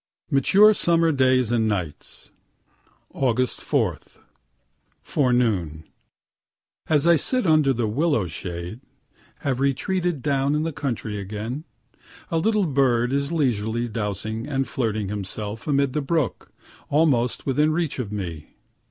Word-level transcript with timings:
MATURE 0.31 0.73
SUMMER 0.73 1.11
DAYS 1.11 1.51
AND 1.51 1.67
NIGHTS 1.67 2.31
Aug. 3.13 3.39
4. 3.47 3.97
Forenoon 5.03 5.83
as 6.89 7.05
I 7.05 7.15
sit 7.15 7.45
under 7.45 7.71
the 7.71 7.87
willow 7.87 8.25
shade, 8.25 8.79
(have 9.41 9.59
retreated 9.59 10.23
down 10.23 10.55
in 10.55 10.63
the 10.63 10.73
country 10.73 11.19
again,) 11.19 11.65
a 12.31 12.39
little 12.39 12.65
bird 12.65 13.13
is 13.13 13.31
leisurely 13.31 13.87
dousing 13.87 14.47
and 14.47 14.67
flirting 14.67 15.09
himself 15.09 15.67
amid 15.67 15.93
the 15.93 16.01
brook 16.01 16.51
almost 16.89 17.45
within 17.45 17.71
reach 17.71 17.99
of 17.99 18.11
me. 18.11 18.55